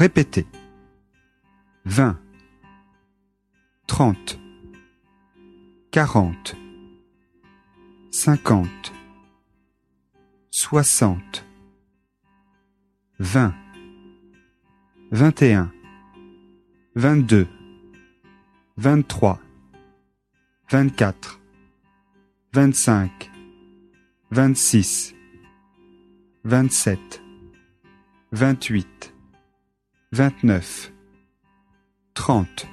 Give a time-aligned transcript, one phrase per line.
[0.00, 0.46] Répétez.
[1.84, 2.18] 20,
[3.86, 4.40] 30,
[5.90, 6.56] 40,
[8.10, 8.94] 50,
[10.50, 11.44] 60,
[13.18, 13.54] 20,
[15.10, 15.70] 21,
[16.94, 17.46] 22,
[18.78, 19.38] 23,
[20.70, 21.40] 24,
[22.54, 23.30] 25,
[24.30, 25.14] 26,
[26.44, 27.22] 27,
[28.32, 29.14] 28,
[30.12, 30.90] 29,
[32.14, 32.66] 30,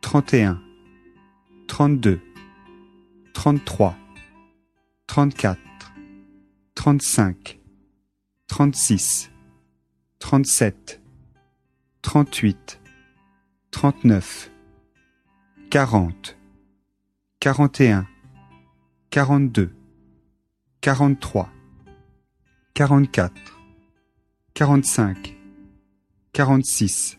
[0.00, 0.60] 31,
[1.66, 2.20] 32,
[3.34, 3.96] 33,
[5.08, 5.56] 34,
[6.76, 7.58] 35,
[8.46, 9.30] 36,
[10.20, 11.00] 37,
[12.02, 12.78] 38,
[13.72, 14.50] 39,
[15.70, 16.36] 40,
[17.40, 18.06] 41,
[20.80, 21.32] 42,
[24.54, 25.41] 43,
[26.34, 27.18] 44, 45, 46,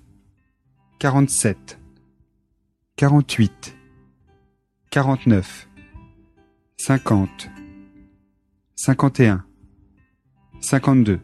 [1.00, 1.78] 47,
[2.98, 3.76] 48,
[4.92, 5.68] 49,
[6.78, 7.50] 50,
[8.76, 9.44] 51,
[10.62, 11.20] 52,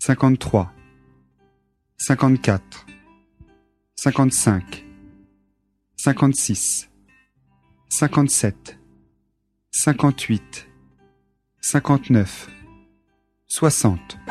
[0.00, 0.70] 53,
[1.98, 2.86] 54,
[3.96, 4.84] 55,
[5.98, 6.88] 56,
[7.90, 8.78] 57,
[9.70, 10.66] 58,
[11.60, 12.48] 59,
[13.48, 14.23] 60.